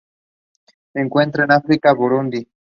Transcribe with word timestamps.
Se 0.93 0.99
encuentran 0.99 1.51
en 1.51 1.57
África: 1.57 1.93
Burundi. 1.93 2.47